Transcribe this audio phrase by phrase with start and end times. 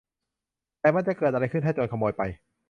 [0.79, 2.21] แต่มันจะเกิดอะไรขึ้นถ้าโจรขโมยไป